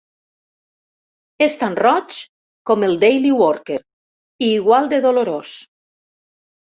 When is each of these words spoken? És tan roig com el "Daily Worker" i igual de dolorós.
És 1.45 1.55
tan 1.63 1.75
roig 1.79 2.15
com 2.69 2.85
el 2.87 2.97
"Daily 3.03 3.33
Worker" 3.41 3.77
i 4.47 4.49
igual 4.55 4.89
de 4.95 5.01
dolorós. 5.05 5.53